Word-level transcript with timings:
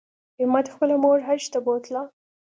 احمد 0.39 0.65
خپله 0.73 0.95
مور 1.03 1.19
حج 1.27 1.43
ته 1.53 1.59
بوتله. 1.65 2.01